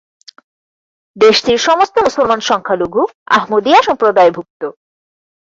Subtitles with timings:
[1.15, 3.01] দেশটির সমস্ত মুসলমান সংখ্যালঘু
[3.37, 4.61] আহমদিয়া সম্প্রদায়ভুক্ত।